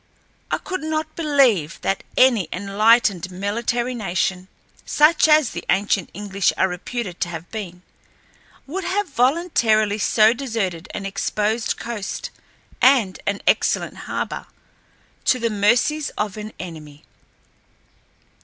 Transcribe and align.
I 0.49 0.57
could 0.57 0.81
not 0.81 1.15
believe 1.15 1.79
that 1.81 2.03
any 2.17 2.49
enlightened 2.51 3.29
military 3.29 3.93
nation, 3.93 4.47
such 4.83 5.27
as 5.27 5.51
the 5.51 5.63
ancient 5.69 6.09
English 6.11 6.51
are 6.57 6.67
reputed 6.67 7.19
to 7.21 7.29
have 7.29 7.51
been, 7.51 7.83
would 8.65 8.83
have 8.83 9.09
voluntarily 9.09 9.99
so 9.99 10.33
deserted 10.33 10.87
an 10.95 11.05
exposed 11.05 11.77
coast 11.77 12.31
and 12.81 13.19
an 13.27 13.41
excellent 13.45 13.95
harbor 14.09 14.47
to 15.25 15.37
the 15.37 15.51
mercies 15.51 16.09
of 16.17 16.35
an 16.35 16.51
enemy. 16.57 17.03